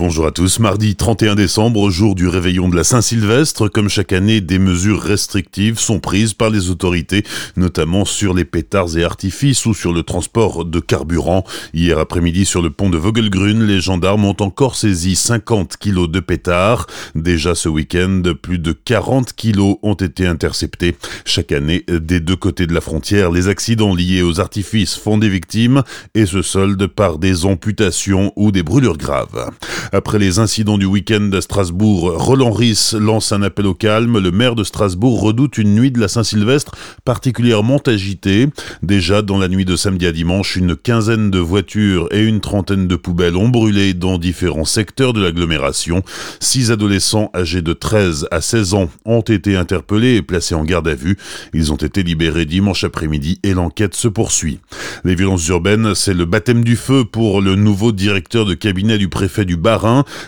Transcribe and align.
Bonjour 0.00 0.26
à 0.26 0.30
tous. 0.30 0.60
Mardi 0.60 0.96
31 0.96 1.34
décembre, 1.34 1.90
jour 1.90 2.14
du 2.14 2.26
réveillon 2.26 2.70
de 2.70 2.74
la 2.74 2.84
Saint-Sylvestre, 2.84 3.68
comme 3.68 3.90
chaque 3.90 4.14
année, 4.14 4.40
des 4.40 4.58
mesures 4.58 4.98
restrictives 4.98 5.78
sont 5.78 6.00
prises 6.00 6.32
par 6.32 6.48
les 6.48 6.70
autorités, 6.70 7.22
notamment 7.58 8.06
sur 8.06 8.32
les 8.32 8.46
pétards 8.46 8.96
et 8.96 9.04
artifices 9.04 9.66
ou 9.66 9.74
sur 9.74 9.92
le 9.92 10.02
transport 10.02 10.64
de 10.64 10.80
carburant. 10.80 11.44
Hier 11.74 11.98
après-midi, 11.98 12.46
sur 12.46 12.62
le 12.62 12.70
pont 12.70 12.88
de 12.88 12.96
Vogelgrün, 12.96 13.66
les 13.66 13.82
gendarmes 13.82 14.24
ont 14.24 14.36
encore 14.40 14.74
saisi 14.74 15.16
50 15.16 15.76
kilos 15.76 16.08
de 16.08 16.20
pétards. 16.20 16.86
Déjà 17.14 17.54
ce 17.54 17.68
week-end, 17.68 18.22
plus 18.40 18.58
de 18.58 18.72
40 18.72 19.34
kilos 19.34 19.76
ont 19.82 19.92
été 19.92 20.26
interceptés. 20.26 20.96
Chaque 21.26 21.52
année, 21.52 21.84
des 21.88 22.20
deux 22.20 22.36
côtés 22.36 22.66
de 22.66 22.72
la 22.72 22.80
frontière, 22.80 23.30
les 23.30 23.48
accidents 23.48 23.94
liés 23.94 24.22
aux 24.22 24.40
artifices 24.40 24.96
font 24.96 25.18
des 25.18 25.28
victimes 25.28 25.82
et 26.14 26.24
se 26.24 26.40
soldent 26.40 26.86
par 26.86 27.18
des 27.18 27.44
amputations 27.44 28.32
ou 28.36 28.50
des 28.50 28.62
brûlures 28.62 28.96
graves. 28.96 29.50
Après 29.92 30.20
les 30.20 30.38
incidents 30.38 30.78
du 30.78 30.86
week-end 30.86 31.30
à 31.32 31.40
Strasbourg, 31.40 32.12
Roland 32.16 32.52
Ries 32.52 32.92
lance 32.92 33.32
un 33.32 33.42
appel 33.42 33.66
au 33.66 33.74
calme. 33.74 34.20
Le 34.20 34.30
maire 34.30 34.54
de 34.54 34.62
Strasbourg 34.62 35.20
redoute 35.20 35.58
une 35.58 35.74
nuit 35.74 35.90
de 35.90 35.98
la 35.98 36.06
Saint-Sylvestre 36.06 36.76
particulièrement 37.04 37.78
agitée. 37.78 38.46
Déjà 38.84 39.22
dans 39.22 39.36
la 39.36 39.48
nuit 39.48 39.64
de 39.64 39.74
samedi 39.74 40.06
à 40.06 40.12
dimanche, 40.12 40.54
une 40.54 40.76
quinzaine 40.76 41.32
de 41.32 41.40
voitures 41.40 42.06
et 42.12 42.22
une 42.22 42.40
trentaine 42.40 42.86
de 42.86 42.94
poubelles 42.94 43.36
ont 43.36 43.48
brûlé 43.48 43.92
dans 43.92 44.16
différents 44.16 44.64
secteurs 44.64 45.12
de 45.12 45.20
l'agglomération. 45.20 46.04
Six 46.38 46.70
adolescents 46.70 47.30
âgés 47.34 47.62
de 47.62 47.72
13 47.72 48.28
à 48.30 48.40
16 48.40 48.74
ans 48.74 48.90
ont 49.04 49.22
été 49.22 49.56
interpellés 49.56 50.14
et 50.14 50.22
placés 50.22 50.54
en 50.54 50.62
garde 50.62 50.86
à 50.86 50.94
vue. 50.94 51.16
Ils 51.52 51.72
ont 51.72 51.76
été 51.76 52.04
libérés 52.04 52.44
dimanche 52.44 52.84
après-midi 52.84 53.40
et 53.42 53.54
l'enquête 53.54 53.96
se 53.96 54.06
poursuit. 54.06 54.60
Les 55.04 55.16
violences 55.16 55.48
urbaines, 55.48 55.96
c'est 55.96 56.14
le 56.14 56.26
baptême 56.26 56.62
du 56.62 56.76
feu 56.76 57.04
pour 57.04 57.40
le 57.40 57.56
nouveau 57.56 57.90
directeur 57.90 58.44
de 58.44 58.54
cabinet 58.54 58.96
du 58.96 59.08
préfet 59.08 59.44
du 59.44 59.56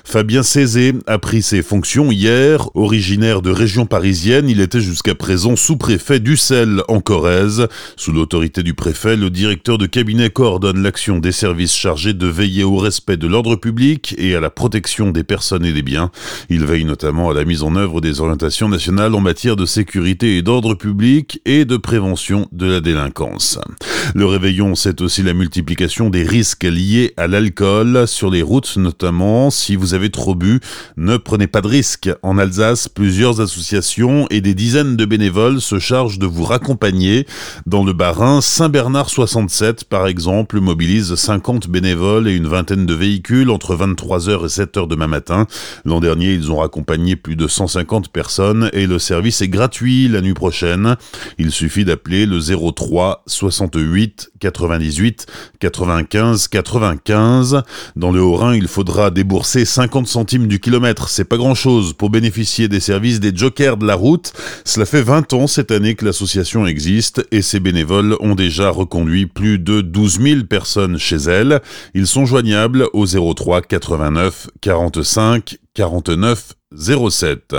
Fabien 0.05 0.43
Cézé 0.43 0.95
a 1.07 1.19
pris 1.19 1.43
ses 1.43 1.63
fonctions 1.63 2.11
hier. 2.11 2.69
Originaire 2.75 3.43
de 3.43 3.51
région 3.51 3.87
parisienne, 3.87 4.49
il 4.49 4.61
était 4.61 4.81
jusqu'à 4.81 5.15
présent 5.15 5.57
sous-préfet 5.57 6.21
d'Ussel 6.21 6.83
en 6.89 7.01
Corrèze. 7.01 7.69
Sous 7.97 8.13
l'autorité 8.13 8.63
du 8.63 8.75
préfet, 8.75 9.17
le 9.17 9.31
directeur 9.31 9.79
de 9.79 9.87
cabinet 9.87 10.31
coordonne 10.31 10.83
l'action 10.83 11.19
des 11.19 11.33
services 11.33 11.75
chargés 11.75 12.15
de 12.15 12.27
veiller 12.27 12.65
au 12.65 12.77
respect 12.77 13.17
de 13.17 13.27
l'ordre 13.27 13.57
public 13.57 14.15
et 14.19 14.35
à 14.35 14.41
la 14.41 14.51
protection 14.51 15.11
des 15.11 15.25
personnes 15.25 15.65
et 15.65 15.73
des 15.73 15.83
biens. 15.83 16.11
Il 16.49 16.65
veille 16.65 16.85
notamment 16.85 17.31
à 17.31 17.35
la 17.35 17.45
mise 17.45 17.63
en 17.63 17.77
œuvre 17.77 18.01
des 18.01 18.21
orientations 18.21 18.69
nationales 18.69 19.15
en 19.15 19.21
matière 19.21 19.57
de 19.57 19.67
sécurité 19.67 20.37
et 20.37 20.43
d'ordre 20.43 20.75
public 20.75 21.41
et 21.45 21.65
de 21.65 21.77
prévention 21.77 22.49
de 22.53 22.67
la 22.67 22.81
délinquance. 22.81 23.59
Le 24.15 24.27
réveillon, 24.27 24.75
c'est 24.75 25.01
aussi 25.01 25.23
la 25.23 25.33
multiplication 25.33 26.11
des 26.11 26.23
risques 26.23 26.65
liés 26.65 27.15
à 27.17 27.29
l'alcool 27.29 28.07
sur 28.07 28.31
les 28.31 28.43
routes 28.43 28.77
notamment. 28.77 29.49
Si 29.49 29.75
vous 29.75 29.95
avez 29.95 30.11
trop 30.11 30.35
bu, 30.35 30.61
ne 30.99 31.17
prenez 31.17 31.47
pas 31.47 31.63
de 31.63 31.69
risques. 31.69 32.11
En 32.23 32.37
Alsace, 32.37 32.89
plusieurs 32.89 33.41
associations 33.41 34.27
et 34.29 34.43
des 34.43 34.53
dizaines 34.53 34.97
de 34.97 35.05
bénévoles 35.07 35.63
se 35.63 35.79
chargent 35.79 36.19
de 36.19 36.27
vous 36.27 36.45
raccompagner. 36.45 37.27
Dans 37.65 37.85
le 37.85 37.95
Bas-Rhin, 37.95 38.43
Saint-Bernard 38.43 39.09
67, 39.09 39.85
par 39.85 40.07
exemple, 40.07 40.61
mobilise 40.61 41.15
50 41.15 41.69
bénévoles 41.69 42.29
et 42.29 42.37
une 42.37 42.49
vingtaine 42.49 42.85
de 42.85 42.95
véhicules 42.95 43.49
entre 43.49 43.75
23h 43.75 44.45
et 44.45 44.63
7h 44.65 44.89
demain 44.89 45.07
matin. 45.07 45.47
L'an 45.87 46.01
dernier, 46.01 46.35
ils 46.35 46.53
ont 46.53 46.59
raccompagné 46.59 47.17
plus 47.17 47.37
de 47.37 47.49
150 47.49 48.11
personnes 48.11 48.69
et 48.75 48.87
le 48.87 48.99
service 48.99 49.41
est 49.41 49.49
gratuit 49.49 50.09
la 50.09 50.21
nuit 50.21 50.35
prochaine. 50.35 50.97
Il 51.39 51.51
suffit 51.51 51.87
d'appeler 51.87 52.27
le 52.27 52.41
03 52.41 53.23
68 53.27 54.02
98 54.09 55.27
95 55.61 56.49
95. 56.49 57.63
Dans 57.97 58.13
le 58.13 58.21
Haut-Rhin, 58.21 58.55
il 58.55 58.69
faudra 58.69 59.11
débourser 59.11 59.65
50 59.65 60.07
centimes 60.07 60.47
du 60.47 60.61
kilomètre. 60.61 61.09
C'est 61.09 61.25
pas 61.25 61.37
grand 61.37 61.55
chose 61.55 61.93
pour 61.93 62.11
bénéficier 62.11 62.69
des 62.69 62.81
services 62.81 63.21
des 63.21 63.35
jokers 63.35 63.77
de 63.77 63.87
la 63.87 63.95
route. 63.95 64.33
Cela 64.65 64.87
fait 64.87 65.03
20 65.03 65.33
ans 65.33 65.47
cette 65.47 65.71
année 65.71 65.95
que 65.95 66.05
l'association 66.05 66.67
existe 66.67 67.27
et 67.31 67.43
ses 67.43 67.61
bénévoles 67.61 68.17
ont 68.21 68.35
déjà 68.35 68.71
reconduit 68.71 69.27
plus 69.27 69.59
de 69.59 69.81
12 69.81 70.21
000 70.21 70.45
personnes 70.45 70.99
chez 70.99 71.17
elle. 71.17 71.61
Ils 71.95 72.07
sont 72.07 72.27
joignables 72.27 72.89
au 72.93 73.07
03 73.07 73.63
89 73.63 74.49
45 74.61 75.57
49 75.75 76.55
07. 76.77 77.55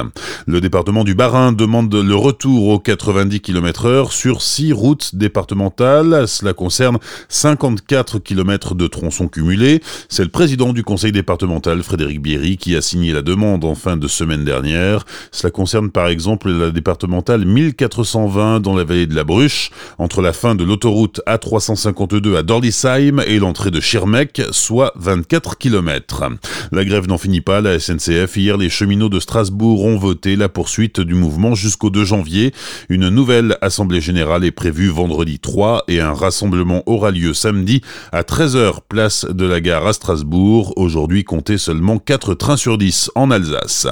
Le 0.48 0.62
département 0.62 1.04
du 1.04 1.16
Bas-Rhin 1.16 1.52
demande 1.52 1.94
le 1.94 2.16
retour 2.16 2.68
aux 2.68 2.80
90 2.80 3.42
km 3.42 3.86
heure 3.86 4.12
sur 4.12 4.42
6 4.42 4.74
routes 4.74 5.16
départementales. 5.16 6.28
Cela 6.28 6.54
concerne 6.54 6.98
54 7.30 8.20
km 8.20 8.76
de 8.76 8.88
tronçons 8.88 9.28
cumulés. 9.28 9.82
C'est 10.10 10.24
le 10.24 10.30
président 10.30 10.74
du 10.74 10.84
conseil 10.84 11.12
départemental, 11.12 11.84
Frédéric 11.84 12.22
Bierry, 12.22 12.58
qui 12.58 12.76
a 12.76 12.82
signé 12.82 13.14
la 13.14 13.22
demande 13.22 13.66
en 13.66 13.76
fin 13.76 13.98
de 13.98 14.08
semaine 14.08 14.44
dernière. 14.44 15.06
Cela 15.32 15.52
concerne 15.52 15.92
par 15.92 16.08
exemple 16.08 16.50
la 16.50 16.72
départementale 16.72 17.46
1420 17.46 18.60
dans 18.60 18.76
la 18.76 18.84
vallée 18.84 19.08
de 19.08 19.16
la 19.16 19.24
Bruche, 19.24 19.72
entre 19.98 20.22
la 20.22 20.34
fin 20.34 20.56
de 20.56 20.64
l'autoroute 20.64 21.22
A352 21.28 22.36
à 22.36 22.44
Dorlisheim 22.44 23.20
et 23.26 23.40
l'entrée 23.40 23.72
de 23.72 23.80
Schirmeck, 23.80 24.42
soit 24.52 24.94
24 24.96 25.58
km. 25.58 26.24
La 26.72 26.86
grève 26.86 27.08
n'en 27.08 27.18
finit 27.18 27.42
pas. 27.42 27.62
La 27.62 27.80
SNCF, 27.80 28.38
hier, 28.38 28.58
les 28.58 28.70
cheminots 28.70 29.03
de 29.10 29.20
Strasbourg 29.20 29.86
ont 29.86 29.98
voté 29.98 30.36
la 30.36 30.50
poursuite 30.50 31.00
du 31.00 31.14
mouvement 31.14 31.56
jusqu'au 31.56 31.90
2 31.90 32.06
janvier. 32.06 32.54
Une 32.90 33.10
nouvelle 33.10 33.58
assemblée 33.62 34.02
générale 34.02 34.46
est 34.46 34.52
prévue 34.52 34.90
vendredi 34.90 35.40
3 35.40 35.84
et 35.88 36.00
un 36.00 36.14
rassemblement 36.14 36.84
aura 36.86 37.12
lieu 37.12 37.34
samedi 37.34 37.82
à 38.12 38.22
13h 38.22 38.80
place 38.88 39.26
de 39.30 39.46
la 39.46 39.62
gare 39.62 39.88
à 39.88 39.94
Strasbourg. 39.94 40.74
Aujourd'hui, 40.78 41.24
comptez 41.24 41.58
seulement 41.58 41.98
4 41.98 42.34
trains 42.36 42.58
sur 42.58 42.78
10 42.78 43.12
en 43.16 43.32
Alsace. 43.32 43.88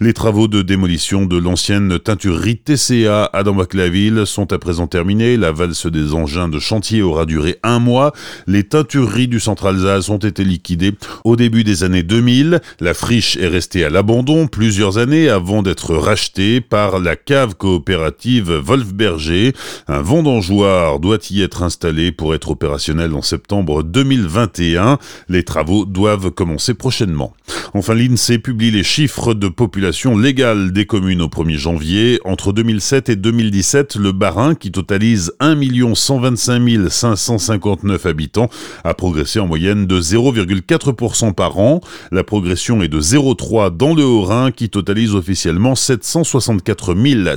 Les 0.00 0.12
travaux 0.12 0.48
de 0.48 0.62
démolition 0.62 1.26
de 1.26 1.36
l'ancienne 1.36 1.98
teinturerie 1.98 2.58
TCA 2.58 3.24
à 3.32 3.42
Dambach-la-Ville 3.42 4.24
sont 4.26 4.52
à 4.52 4.58
présent 4.58 4.86
terminés. 4.86 5.36
La 5.36 5.52
valse 5.52 5.86
des 5.86 6.14
engins 6.14 6.48
de 6.48 6.58
chantier 6.58 7.02
aura 7.02 7.26
duré 7.26 7.58
un 7.62 7.78
mois. 7.78 8.12
Les 8.46 8.64
teintureries 8.64 9.28
du 9.28 9.40
centre 9.40 9.66
Alsace 9.66 10.08
ont 10.08 10.18
été 10.18 10.44
liquidées 10.44 10.94
au 11.24 11.36
début 11.36 11.64
des 11.64 11.84
années 11.84 12.02
2000. 12.02 12.60
La 12.80 12.94
friche 12.94 13.36
est 13.36 13.48
restée 13.48 13.84
à 13.84 13.90
l'abandon 13.90 14.47
plusieurs 14.48 14.98
années 14.98 15.28
avant 15.28 15.62
d'être 15.62 15.94
racheté 15.94 16.60
par 16.60 16.98
la 16.98 17.16
cave 17.16 17.54
coopérative 17.54 18.50
Wolfberger. 18.50 19.52
Un 19.86 20.00
vendangeoir 20.00 20.98
doit 20.98 21.18
y 21.30 21.42
être 21.42 21.62
installé 21.62 22.12
pour 22.12 22.34
être 22.34 22.50
opérationnel 22.50 23.14
en 23.14 23.22
septembre 23.22 23.82
2021. 23.82 24.98
Les 25.28 25.44
travaux 25.44 25.84
doivent 25.84 26.30
commencer 26.30 26.74
prochainement. 26.74 27.32
Enfin, 27.74 27.94
l'INSEE 27.94 28.38
publie 28.38 28.70
les 28.70 28.82
chiffres 28.82 29.34
de 29.34 29.48
population 29.48 30.16
légale 30.16 30.72
des 30.72 30.86
communes 30.86 31.22
au 31.22 31.28
1er 31.28 31.56
janvier. 31.56 32.20
Entre 32.24 32.52
2007 32.52 33.10
et 33.10 33.16
2017, 33.16 33.96
le 33.96 34.12
Barin, 34.12 34.54
qui 34.54 34.72
totalise 34.72 35.32
1 35.40 35.56
125 35.94 36.90
559 36.90 38.06
habitants, 38.06 38.50
a 38.84 38.94
progressé 38.94 39.40
en 39.40 39.46
moyenne 39.46 39.86
de 39.86 40.00
0,4% 40.00 41.34
par 41.34 41.58
an. 41.58 41.80
La 42.10 42.24
progression 42.24 42.82
est 42.82 42.88
de 42.88 43.00
0,3 43.00 43.76
dans 43.76 43.94
le 43.94 44.04
Haut-Rhin, 44.04 44.37
qui 44.54 44.70
totalise 44.70 45.14
officiellement 45.14 45.74
764 45.74 46.94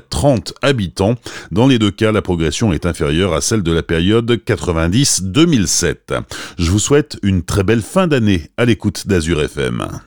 030 0.10 0.54
habitants. 0.62 1.16
Dans 1.52 1.68
les 1.68 1.80
deux 1.80 1.92
cas, 1.92 2.12
la 2.12 2.22
progression 2.22 2.74
est 2.74 2.86
inférieure 2.86 3.34
à 3.34 3.42
celle 3.42 3.64
de 3.64 3.72
la 3.72 3.84
période 3.84 4.32
90-2007. 4.32 6.22
Je 6.58 6.72
vous 6.72 6.80
souhaite 6.80 7.18
une 7.24 7.44
très 7.44 7.64
belle 7.64 7.82
fin 7.82 8.08
d'année 8.08 8.52
à 8.58 8.66
l'écoute 8.66 9.08
d'Azur 9.08 9.42
FM. 9.42 10.02